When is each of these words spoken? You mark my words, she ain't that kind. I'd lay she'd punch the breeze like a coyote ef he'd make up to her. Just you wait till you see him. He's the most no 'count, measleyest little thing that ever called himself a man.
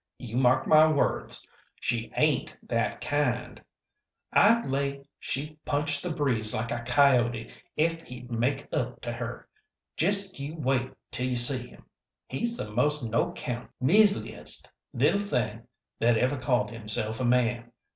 You 0.17 0.35
mark 0.35 0.65
my 0.65 0.91
words, 0.91 1.47
she 1.79 2.11
ain't 2.17 2.57
that 2.67 3.01
kind. 3.01 3.61
I'd 4.33 4.67
lay 4.67 5.05
she'd 5.19 5.63
punch 5.63 6.01
the 6.01 6.11
breeze 6.11 6.55
like 6.55 6.71
a 6.71 6.79
coyote 6.81 7.51
ef 7.77 8.01
he'd 8.07 8.31
make 8.31 8.67
up 8.73 8.99
to 9.01 9.11
her. 9.13 9.47
Just 9.95 10.39
you 10.39 10.55
wait 10.55 10.89
till 11.11 11.27
you 11.27 11.35
see 11.35 11.67
him. 11.67 11.85
He's 12.25 12.57
the 12.57 12.71
most 12.71 13.11
no 13.11 13.31
'count, 13.33 13.69
measleyest 13.79 14.67
little 14.91 15.19
thing 15.19 15.67
that 15.99 16.17
ever 16.17 16.35
called 16.35 16.71
himself 16.71 17.19
a 17.19 17.23
man. 17.23 17.71